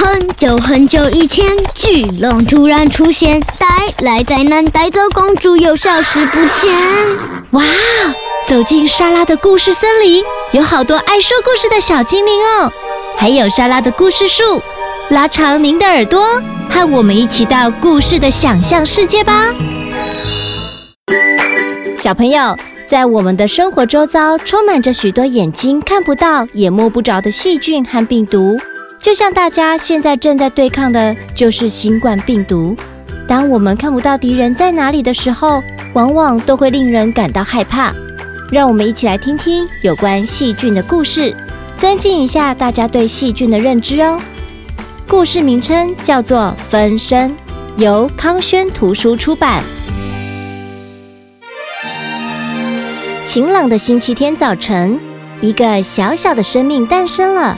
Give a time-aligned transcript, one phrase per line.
[0.00, 3.66] 很久很久以前，巨龙突然出现，带
[4.06, 6.72] 来灾难，带走公主，又消失不见。
[7.50, 7.64] 哇！
[8.46, 10.22] 走进莎拉的故事森林，
[10.52, 12.72] 有好多爱说故事的小精灵哦，
[13.16, 14.62] 还有莎拉的故事树。
[15.08, 16.40] 拉长您的耳朵，
[16.70, 19.46] 和我们一起到故事的想象世界吧。
[21.98, 28.56] 小朋友，在我们的生活周遭，充满着许多眼睛看不到、也摸不着的细菌和病毒。
[28.98, 32.76] 就像大家现在正在对抗的，就是新冠病毒。
[33.26, 35.62] 当我们看不到敌人在哪里的时候，
[35.92, 37.92] 往往都会令人感到害怕。
[38.50, 41.34] 让我们一起来听听有关细菌的故事，
[41.78, 44.18] 增进一下大家对细菌的认知哦。
[45.06, 47.30] 故事名称叫做《分身》，
[47.76, 49.62] 由康轩图书出版。
[53.22, 54.98] 晴朗的星期天早晨，
[55.40, 57.56] 一个小小的生命诞生了。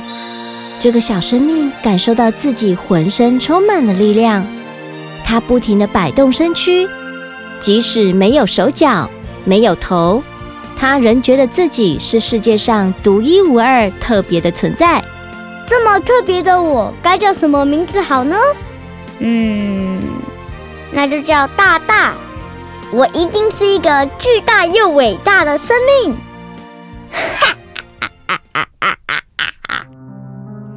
[0.80, 4.46] 这个小生命感受到自己浑身充满了力量，
[5.22, 6.88] 它不停地摆动身躯，
[7.60, 9.10] 即使没有手脚、
[9.44, 10.24] 没有头，
[10.74, 15.04] 它仍觉得自己是世界上独一无二、特别的存在。
[15.66, 18.38] 这么特别的我，该叫什么名字好呢？
[19.18, 20.00] 嗯，
[20.90, 22.14] 那就叫大大。
[22.90, 26.16] 我一定是一个巨大又伟大的生命。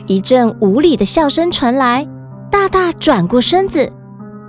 [0.06, 2.08] 一阵无理的笑声传来，
[2.52, 3.92] 大大转过身子，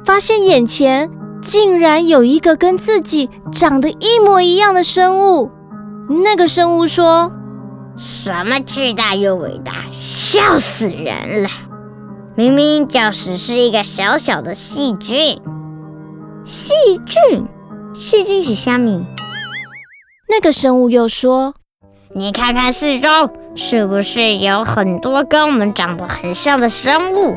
[0.05, 5.50] 发现眼前竟然有一个跟自己长得一模一样的生物。
[6.24, 7.33] 那个生物说
[7.96, 11.48] ：“什么巨大又伟大，笑死人了！
[12.34, 15.41] 明明就是是一个小小的细菌。
[16.44, 16.74] 细
[17.06, 17.46] 菌，
[17.94, 19.05] 细菌是虾米？”
[20.28, 21.55] 那个生物又说
[22.12, 23.08] ：“你看看四周。”
[23.56, 27.36] 是不是有很多跟我们长得很像的生物？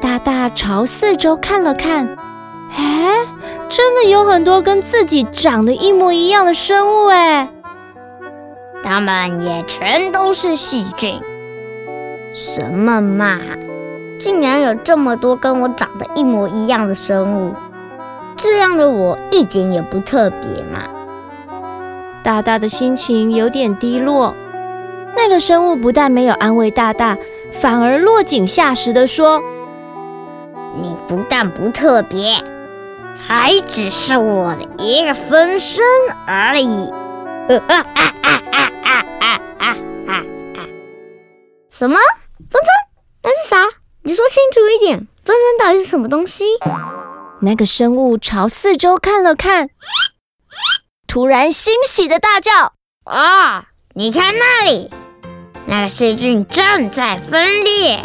[0.00, 2.16] 大大朝四周看了看，
[2.74, 3.26] 哎，
[3.68, 7.50] 真的有很多跟自己长得一模一样的生物哎！
[8.82, 11.20] 它们也全都是细菌。
[12.34, 13.38] 什么嘛！
[14.18, 17.54] 竟然有这么多跟我长得一模一样的生物，
[18.36, 20.88] 这样的我一点也不特别嘛！
[22.22, 24.34] 大大的心情有点低落。
[25.16, 27.16] 那个生物不但没有安慰大大，
[27.52, 29.42] 反而落井下石地说
[30.80, 32.42] ：“你不但不特别，
[33.26, 35.84] 还只是我的一个分身
[36.26, 36.90] 而已。”
[37.48, 38.54] 啊啊啊
[41.70, 41.96] 什么
[42.50, 42.70] 分身？
[43.22, 43.56] 那是啥？
[44.02, 46.44] 你说清楚一点，分身到底是什么东西？
[47.40, 49.70] 那个生物朝四周看了看，
[51.06, 52.72] 突然欣喜的大叫
[53.04, 53.66] ：“啊！
[53.94, 54.90] 你看那里！”
[55.66, 58.00] 那个细菌正在分裂。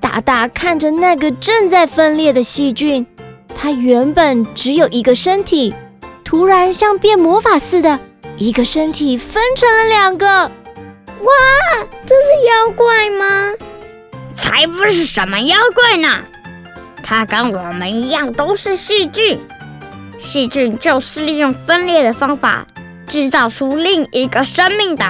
[0.00, 3.06] 大大看着那个正在分裂的细菌，
[3.54, 5.74] 它原本只有一个身体，
[6.22, 7.98] 突然像变魔法似的，
[8.36, 10.26] 一个身体分成了两个。
[10.26, 11.32] 哇，
[12.04, 13.52] 这是妖怪吗？
[14.34, 16.22] 才不是什么妖怪呢！
[17.02, 19.40] 它跟我们一样都是细菌。
[20.18, 22.66] 细菌就是利用分裂的方法
[23.06, 25.04] 制造出另一个生命的。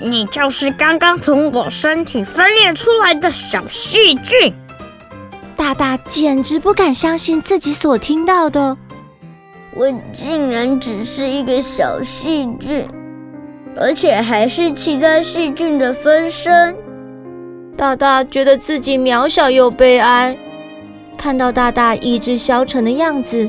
[0.00, 4.54] 你就是刚刚从我身体分裂出来的小细菌。
[5.56, 8.76] 大大简直不敢相信自己所听到的，
[9.74, 12.86] 我竟然只是一个小细菌，
[13.76, 16.76] 而且还是其他细菌的分身。
[17.76, 20.36] 大大觉得自己渺小又悲哀。
[21.16, 23.48] 看到大大意志消沉的样子，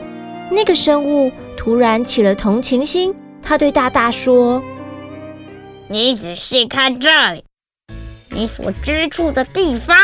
[0.49, 4.59] 那个生物突然起了同情心，他对大大说。
[5.91, 7.43] 你仔细看这里，
[8.29, 9.97] 你所居住的地方。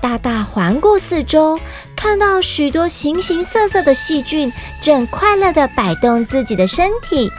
[0.00, 1.60] 大大环顾四周，
[1.94, 7.30] 看到许多形形色色的细菌正快乐地摆动自己的身体。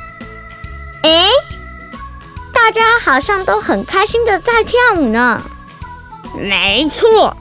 [1.01, 1.25] 哎，
[2.53, 5.41] 大家好像都很开心地在跳舞呢。
[6.37, 7.35] 没错，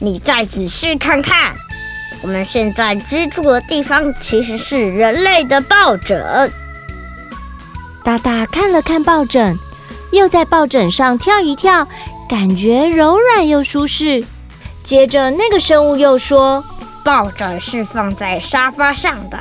[0.00, 1.54] 你再仔细看看，
[2.20, 6.52] 我们现在居住的地方其实是人类的抱枕。
[8.08, 9.58] 大大看了看抱枕，
[10.12, 11.86] 又在抱枕上跳一跳，
[12.26, 14.24] 感觉柔软又舒适。
[14.82, 16.64] 接着，那个生物又说
[17.04, 19.38] ：“抱枕是放在沙发上的，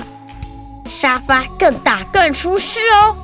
[0.89, 3.15] 沙发更大更舒适哦。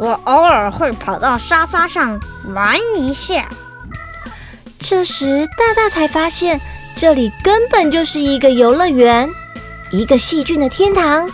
[0.00, 2.18] 我偶尔会跑到沙发上
[2.52, 3.48] 玩一下。”
[4.76, 6.60] 这时，大大才发现，
[6.96, 9.30] 这里根本就是一个游乐园，
[9.92, 11.30] 一个细菌的天堂，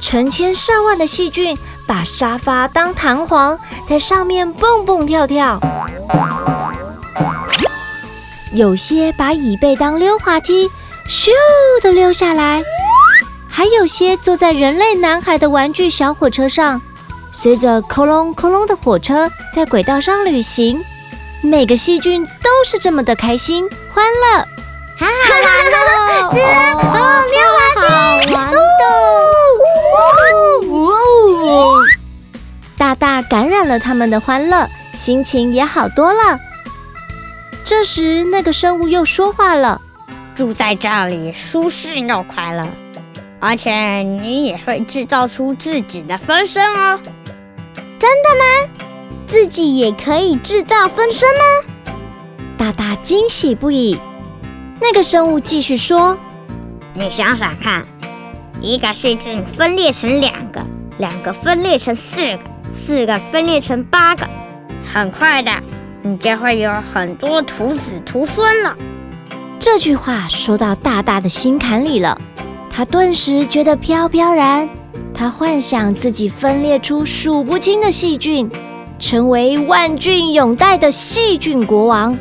[0.00, 1.58] 成千上万的细菌。
[1.86, 5.60] 把沙发当弹簧，在上面蹦蹦跳跳。
[8.52, 10.70] 有些把椅背当溜滑梯，
[11.08, 11.30] 咻
[11.82, 12.62] 的溜下来；
[13.48, 16.80] 还有些坐在人类男孩的玩具小火车上，
[17.32, 20.82] 随着“空隆空隆”的火车在轨道上旅行。
[21.42, 24.38] 每个细菌都是这么的开心、欢乐，
[24.98, 25.10] 好好
[25.44, 26.32] 玩哦！
[26.32, 27.58] 是哦，溜滑
[28.24, 29.33] 梯，好玩的。
[32.76, 36.38] 大大感染了他们的欢乐，心情也好多了。
[37.64, 39.80] 这时，那个生物又说话了
[40.34, 42.68] ：“住在这里舒适又快乐，
[43.40, 43.72] 而且
[44.02, 47.00] 你也会制造出自己的分身哦。”
[47.98, 48.84] 真的吗？
[49.26, 51.94] 自己也可以制造分身吗？
[52.58, 53.98] 大大惊喜不已。
[54.80, 56.18] 那个生物继续说
[56.92, 57.86] ：“你想想看，
[58.60, 60.60] 一个细菌分裂成两个，
[60.98, 62.40] 两个分裂成四个，
[62.74, 64.28] 四个分裂成八个，
[64.92, 65.50] 很快的，
[66.02, 68.76] 你就会有很多徒子徒孙了。”
[69.58, 72.20] 这句话说到大大的心坎里了，
[72.68, 74.68] 他顿时觉得飘飘然。
[75.14, 78.50] 他幻想自己分裂出数不清的细菌。
[78.96, 82.16] 成为万菌永戴的细菌国王，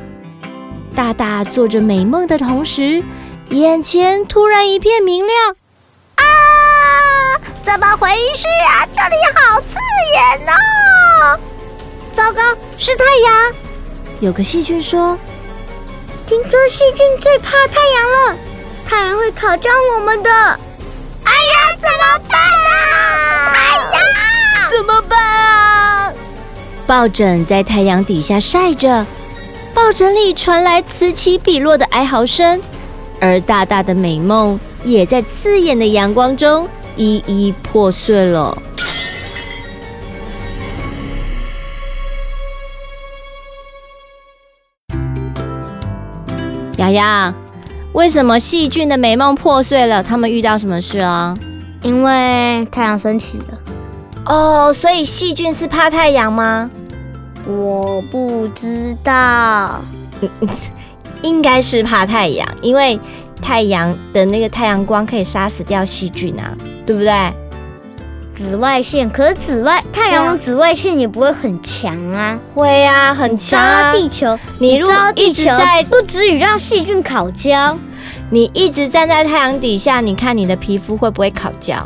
[0.95, 3.03] 大大做着美梦的同时，
[3.49, 5.55] 眼前突然一片明亮。
[7.73, 7.77] 啊！
[7.77, 8.85] 怎么回事啊？
[8.93, 9.79] 这里好刺
[10.13, 11.39] 眼哦！
[12.11, 12.41] 糟糕，
[12.77, 13.55] 是太阳！
[14.19, 15.17] 有个细菌说
[16.27, 18.37] ：“听说细菌最怕太阳了，
[18.87, 20.29] 太阳会烤焦我们的。”
[21.25, 23.53] 哎呀，怎么办啊？
[23.53, 26.13] 太阳，怎么办啊？
[26.85, 29.03] 抱枕在太阳底下晒着，
[29.73, 32.61] 抱枕里传来此起彼落的哀嚎声，
[33.19, 38.57] 而大大的美梦也在刺眼的阳光中一一破碎了。
[46.77, 47.33] 洋洋，
[47.93, 50.03] 为什么细菌的美梦破碎了？
[50.03, 51.37] 他们遇到什么事了？
[51.81, 53.57] 因为太阳升起了。
[54.25, 56.69] 哦，所以细菌是怕太阳吗？
[57.45, 59.81] 我不知道，
[61.21, 62.99] 应该是怕太阳，因为
[63.43, 66.55] 太阳的那个太阳光可以杀死掉细菌啊，
[66.85, 67.11] 对不对？
[68.33, 72.39] 紫外线，可是紫外太阳的紫外线也不会很强啊。
[72.55, 73.93] 会、啊，很强啊。
[73.93, 77.77] 地球，你如果一直在，不止于让细菌烤焦。
[78.31, 81.85] 你一直站在太阳底下，你看你的皮肤会不会烤焦？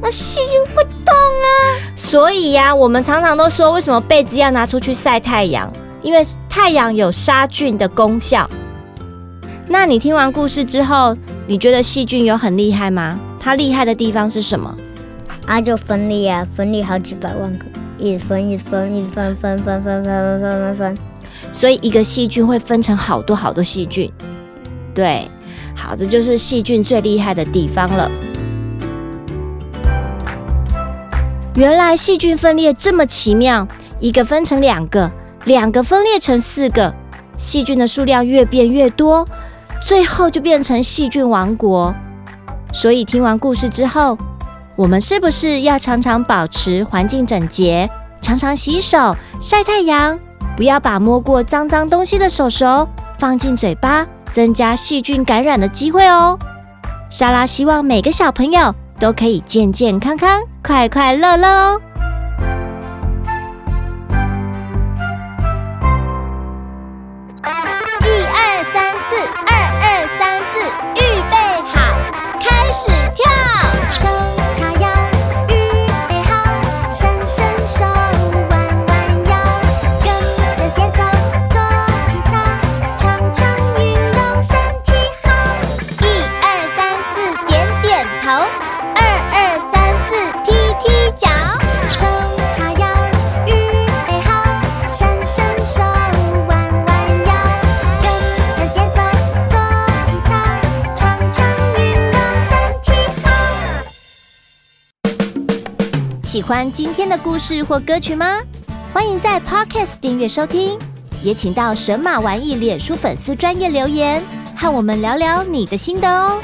[0.00, 1.50] 那细菌会动啊，
[1.94, 5.70] 所以呀、啊，我们常常都说，为什么被子要拿出去晒太阳？
[6.00, 8.48] 因为太阳有杀菌的功效。
[9.72, 13.16] 那你听完故事之后，你觉得细菌有很厉害吗？
[13.38, 14.76] 它厉害的地方是什么？
[15.46, 17.64] 啊，就分裂啊，分裂好几百万个，
[17.96, 20.98] 一直分，一直分，一直分，分分分分分分分分。
[21.52, 24.10] 所以一个细菌会分成好多好多细菌。
[24.92, 25.30] 对，
[25.76, 28.10] 好，这就是细菌最厉害的地方了。
[31.54, 33.68] 原来细菌分裂这么奇妙，
[34.00, 35.08] 一个分成两个，
[35.44, 36.92] 两个分裂成四个，
[37.36, 39.24] 细菌的数量越变越多，
[39.84, 41.94] 最后就变成细菌王国。
[42.72, 44.16] 所以听完故事之后，
[44.76, 47.88] 我们是不是要常常保持环境整洁，
[48.20, 50.18] 常常洗手、晒太阳，
[50.56, 56.38] 不要把摸过脏脏东西的手手放进嘴巴，增加细菌感染的机会哦。
[57.10, 61.80] 莎拉希望每个小朋友都可以健健康康、快快乐乐哦。
[88.32, 88.38] 二
[89.32, 89.72] 二三
[90.06, 90.10] 四
[90.44, 91.26] 踢踢脚，
[91.88, 92.06] 手
[92.54, 92.86] 叉腰，
[93.44, 93.50] 预
[94.06, 94.30] 备好，
[94.88, 96.50] 伸伸手，弯
[96.86, 96.88] 弯
[97.26, 97.32] 腰，
[98.00, 98.06] 跟
[98.54, 99.02] 着节奏
[99.48, 99.58] 做
[100.06, 100.30] 体操，
[100.94, 101.44] 常常
[101.76, 101.82] 运
[102.12, 102.50] 动身
[102.84, 102.92] 体
[103.24, 103.26] 好。
[106.22, 108.38] 喜欢今天的故事或歌曲吗？
[108.92, 110.78] 欢迎在 Podcast 订阅收听，
[111.20, 114.22] 也请到神马玩意脸书粉丝专业留言
[114.56, 116.40] 和我们聊聊你的心得哦。